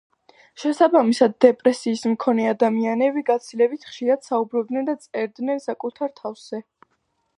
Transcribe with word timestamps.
შესაბამისად, 0.61 1.35
დეპრესიის 1.45 2.01
მქონე 2.13 2.47
ადამიანები 2.53 3.23
გაცილებით 3.29 3.85
ხშირად 3.91 4.25
საუბრობდნენ 4.31 4.89
და 4.89 4.97
წერდნენ 5.05 5.63
საკუთარ 5.67 6.15
თავზე. 6.23 6.63